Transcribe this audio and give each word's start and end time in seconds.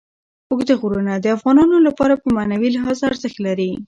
اوږده 0.49 0.73
غرونه 0.81 1.13
د 1.17 1.25
افغانانو 1.37 1.77
لپاره 1.87 2.13
په 2.21 2.27
معنوي 2.35 2.69
لحاظ 2.75 2.97
ارزښت 3.09 3.37
لري. 3.45 3.71